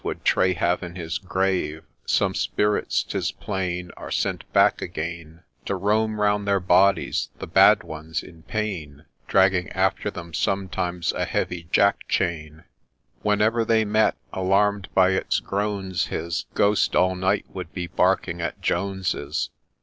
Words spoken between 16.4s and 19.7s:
Ghost all night long would be barking at Jones's.